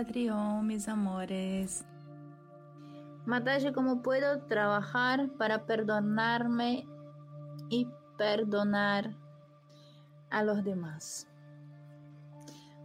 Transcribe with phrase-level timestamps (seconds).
[0.00, 1.84] Tatrión, mis amores.
[3.26, 6.86] Matalle, ¿cómo puedo trabajar para perdonarme
[7.68, 7.86] y
[8.16, 9.14] perdonar
[10.30, 11.28] a los demás?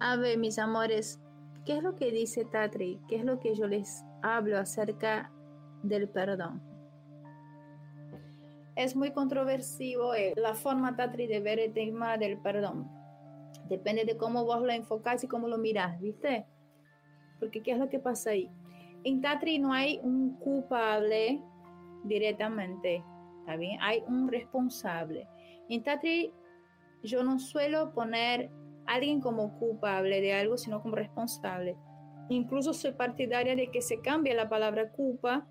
[0.00, 1.20] A ver, mis amores,
[1.66, 2.98] ¿qué es lo que dice Tatri?
[3.08, 5.30] ¿Qué es lo que yo les hablo acerca
[5.82, 6.62] del perdón?
[8.74, 12.90] Es muy controversivo eh, la forma Tatri de ver el tema del perdón.
[13.68, 16.46] Depende de cómo vos lo enfocás y cómo lo mirás, ¿viste?
[17.42, 18.48] Porque ¿qué es lo que pasa ahí?
[19.02, 21.42] En Tatri no hay un culpable
[22.04, 23.02] directamente,
[23.40, 23.80] ¿está bien?
[23.82, 25.26] Hay un responsable.
[25.68, 26.32] En Tatri
[27.02, 28.48] yo no suelo poner
[28.86, 31.76] alguien como culpable de algo, sino como responsable.
[32.28, 35.44] Incluso soy partidaria de que se cambie la palabra culpa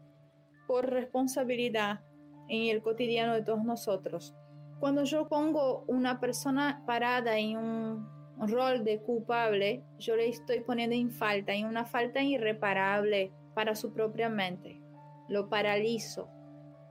[0.68, 2.00] por responsabilidad
[2.48, 4.34] en el cotidiano de todos nosotros.
[4.80, 10.96] Cuando yo pongo una persona parada en un rol de culpable, yo le estoy poniendo
[10.96, 14.82] en falta, en una falta irreparable para su propia mente.
[15.30, 16.28] Lo paralizo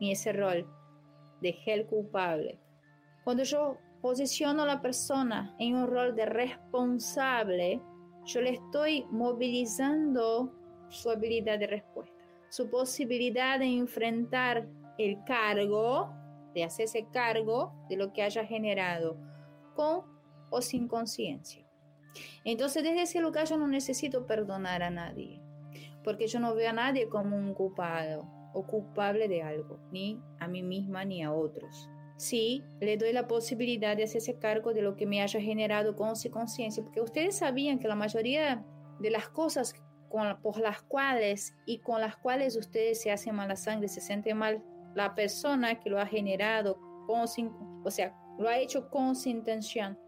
[0.00, 0.66] en ese rol
[1.40, 2.58] de el culpable.
[3.24, 7.80] Cuando yo posiciono a la persona en un rol de responsable,
[8.24, 10.52] yo le estoy movilizando
[10.88, 12.16] su habilidad de respuesta,
[12.48, 14.66] su posibilidad de enfrentar
[14.98, 16.12] el cargo,
[16.54, 19.16] de hacerse cargo de lo que haya generado,
[19.74, 20.19] con
[20.50, 21.66] o sin conciencia.
[22.44, 25.40] Entonces, desde ese lugar yo no necesito perdonar a nadie,
[26.02, 30.48] porque yo no veo a nadie como un culpado o culpable de algo, ni a
[30.48, 31.88] mí misma ni a otros
[32.20, 36.16] sí le doy la posibilidad de hacerse cargo de lo que me haya generado con
[36.16, 38.62] su conciencia, porque ustedes sabían que la mayoría
[39.00, 39.74] de las cosas
[40.42, 44.62] por las cuales y con las cuales ustedes se hacen mala sangre, se siente mal,
[44.94, 47.26] la persona que lo ha generado, con,
[47.84, 49.98] o sea, lo ha hecho con su intención,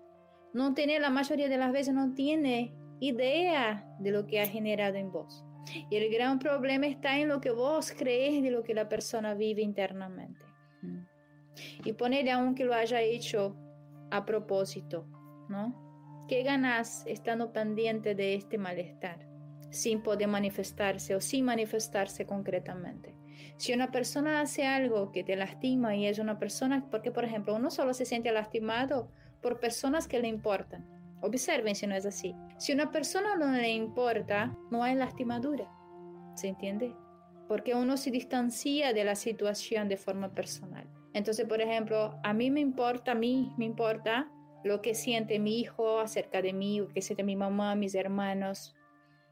[0.52, 4.96] no tiene la mayoría de las veces, no tiene idea de lo que ha generado
[4.96, 5.44] en vos.
[5.90, 9.34] Y el gran problema está en lo que vos crees de lo que la persona
[9.34, 10.44] vive internamente.
[11.84, 13.56] Y ponerle aunque lo haya hecho
[14.10, 15.06] a propósito,
[15.48, 16.26] ¿no?
[16.28, 19.28] ¿Qué ganas estando pendiente de este malestar
[19.70, 23.14] sin poder manifestarse o sin manifestarse concretamente?
[23.56, 27.54] Si una persona hace algo que te lastima y es una persona, porque por ejemplo
[27.54, 29.10] uno solo se siente lastimado
[29.42, 30.86] por personas que le importan.
[31.20, 32.34] Observen si no es así.
[32.58, 35.68] Si una persona no le importa, no hay lastimadura.
[36.34, 36.94] ¿Se entiende?
[37.48, 40.88] Porque uno se distancia de la situación de forma personal.
[41.12, 44.30] Entonces, por ejemplo, a mí me importa, a mí me importa
[44.64, 48.74] lo que siente mi hijo acerca de mí, lo que siente mi mamá, mis hermanos,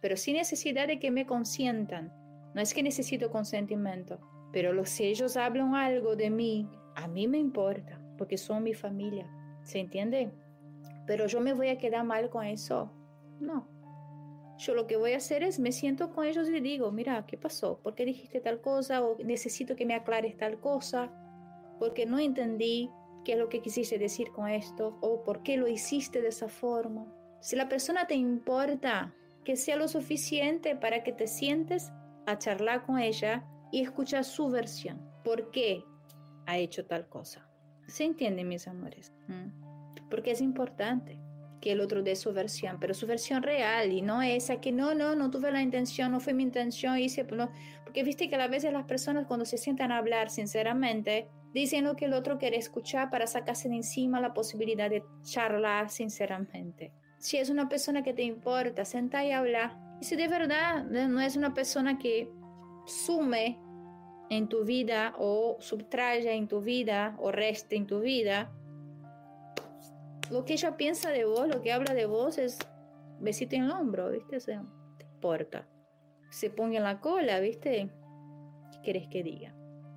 [0.00, 2.12] pero sin necesidad de que me consientan.
[2.54, 4.18] No es que necesito consentimiento,
[4.52, 9.30] pero si ellos hablan algo de mí, a mí me importa, porque son mi familia.
[9.70, 10.32] ¿Se entiende?
[11.06, 12.90] Pero yo me voy a quedar mal con eso.
[13.38, 13.68] No.
[14.58, 17.38] Yo lo que voy a hacer es me siento con ellos y digo, mira, ¿qué
[17.38, 17.78] pasó?
[17.78, 19.00] ¿Por qué dijiste tal cosa?
[19.00, 21.12] O necesito que me aclares tal cosa
[21.78, 22.90] porque no entendí
[23.24, 26.48] qué es lo que quisiste decir con esto o por qué lo hiciste de esa
[26.48, 27.06] forma.
[27.40, 29.14] Si la persona te importa,
[29.44, 31.92] que sea lo suficiente para que te sientes
[32.26, 35.00] a charlar con ella y escuchar su versión.
[35.22, 35.84] ¿Por qué
[36.46, 37.49] ha hecho tal cosa?
[37.90, 39.12] ¿Se entiende, mis amores?
[39.28, 40.08] ¿Mm?
[40.08, 41.18] Porque es importante
[41.60, 44.94] que el otro dé su versión, pero su versión real y no esa que no,
[44.94, 47.50] no, no tuve la intención, no fue mi intención, hice, no.
[47.84, 51.96] porque viste que a veces las personas cuando se sientan a hablar sinceramente, dicen lo
[51.96, 56.92] que el otro quiere escuchar para sacarse de encima la posibilidad de charlar sinceramente.
[57.18, 59.78] Si es una persona que te importa, senta y habla.
[60.00, 62.30] Y si de verdad no es una persona que
[62.86, 63.60] sume
[64.30, 68.50] en tu vida o subtrae en tu vida o resta en tu vida,
[70.30, 72.58] lo que ella piensa de vos, lo que habla de vos es
[73.18, 74.36] besito en el hombro, ¿viste?
[74.36, 74.64] O sea,
[75.20, 75.66] te.
[76.30, 77.90] Se ponga en la cola, ¿viste?
[78.72, 79.52] ¿Qué quieres que diga?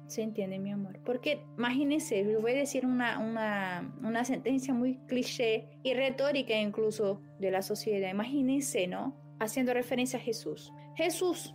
[0.07, 0.99] Se entiende, mi amor.
[1.05, 7.21] Porque imagínense, les voy a decir una, una, una sentencia muy cliché y retórica incluso
[7.39, 8.09] de la sociedad.
[8.09, 9.15] Imagínense, ¿no?
[9.39, 10.73] Haciendo referencia a Jesús.
[10.95, 11.53] Jesús,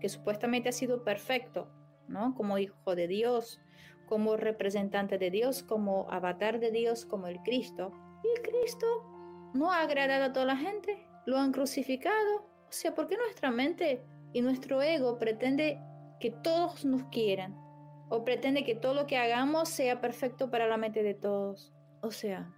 [0.00, 1.68] que supuestamente ha sido perfecto,
[2.10, 2.34] ¿no?
[2.34, 3.60] Como hijo de Dios,
[4.06, 7.92] como representante de Dios, como avatar de Dios, como el Cristo.
[8.22, 8.86] Y el Cristo
[9.54, 12.42] no ha agradado a toda la gente, lo han crucificado.
[12.68, 15.80] O sea, ¿por qué nuestra mente y nuestro ego pretende
[16.20, 17.56] que todos nos quieran
[18.10, 21.72] o pretende que todo lo que hagamos sea perfecto para la mente de todos.
[22.02, 22.52] O sea,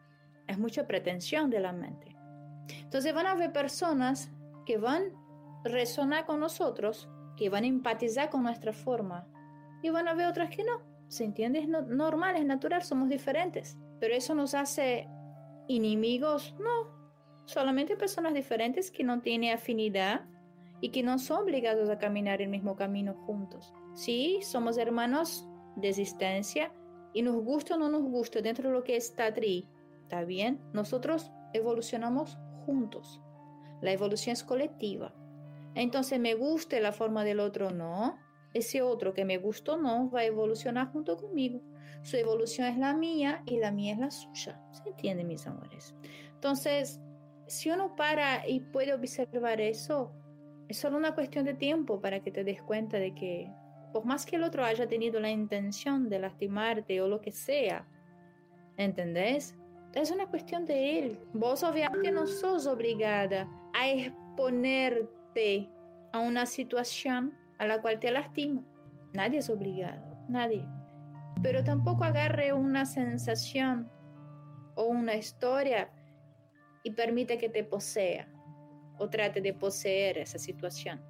[0.48, 2.16] es mucha pretensión de la mente.
[2.82, 4.32] Entonces van a haber personas
[4.66, 5.02] que van
[5.64, 9.28] a resonar con nosotros, que van a empatizar con nuestra forma,
[9.82, 10.80] y van a haber otras que no.
[11.08, 11.58] ¿Se entiende?
[11.58, 13.76] Es normal, es natural, somos diferentes.
[14.00, 15.08] Pero eso nos hace
[15.68, 17.02] enemigos, no.
[17.44, 20.24] Solamente personas diferentes que no tienen afinidad
[20.80, 23.72] y que no son obligados a caminar el mismo camino juntos.
[23.94, 26.72] Sí, somos hermanos de existencia
[27.12, 29.68] y nos gusta o no nos gusta dentro de lo que es Tatri,
[30.02, 30.60] ¿está bien?
[30.72, 33.20] Nosotros evolucionamos juntos.
[33.80, 35.14] La evolución es colectiva.
[35.74, 38.18] Entonces, me guste la forma del otro, no.
[38.54, 41.60] Ese otro que me gustó, no, va a evolucionar junto conmigo.
[42.02, 44.60] Su evolución es la mía y la mía es la suya.
[44.72, 45.94] ¿Se entiende, mis amores?
[46.34, 47.00] Entonces,
[47.46, 50.12] si uno para y puede observar eso,
[50.68, 53.50] es solo una cuestión de tiempo para que te des cuenta de que
[53.92, 57.86] por más que el otro haya tenido la intención de lastimarte o lo que sea,
[58.76, 59.54] ¿entendés?
[59.94, 61.20] Es una cuestión de él.
[61.34, 65.68] Vos obviamente no sos obligada a exponerte
[66.12, 68.64] a una situación a la cual te lastima.
[69.12, 70.66] Nadie es obligado, nadie.
[71.42, 73.88] Pero tampoco agarre una sensación
[74.74, 75.90] o una historia
[76.82, 78.28] y permite que te posea
[78.98, 81.00] o trate de poseer esa situación.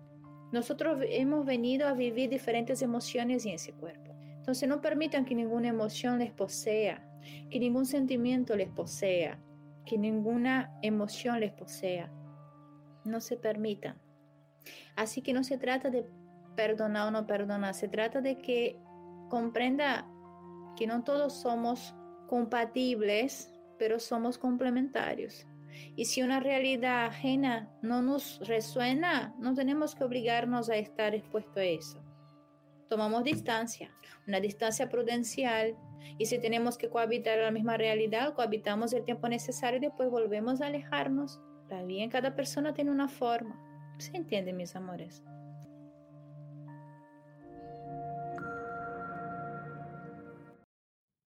[0.53, 4.15] Nosotros hemos venido a vivir diferentes emociones en ese cuerpo.
[4.37, 7.03] Entonces no permitan que ninguna emoción les posea,
[7.51, 9.39] que ningún sentimiento les posea,
[9.87, 12.13] que ninguna emoción les posea.
[13.07, 13.97] No se permitan.
[14.97, 16.07] Así que no se trata de
[16.57, 18.79] perdonar o no perdonar, se trata de que
[19.29, 20.07] comprenda
[20.77, 21.95] que no todos somos
[22.29, 25.47] compatibles, pero somos complementarios.
[25.97, 31.61] Y si una realidad ajena no nos resuena, no tenemos que obligarnos a estar expuesto
[31.61, 32.03] a eso.
[32.89, 33.91] Tomamos distancia,
[34.27, 35.77] una distancia prudencial,
[36.19, 40.61] y si tenemos que cohabitar la misma realidad, cohabitamos el tiempo necesario y después volvemos
[40.61, 41.41] a alejarnos.
[41.63, 43.59] Está bien, cada persona tiene una forma.
[43.99, 45.23] ¿Se entiende, mis amores?